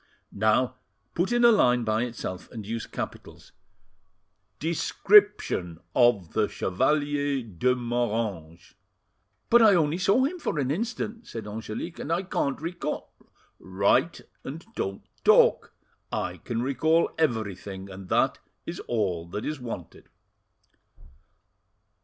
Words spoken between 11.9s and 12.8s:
"and I can't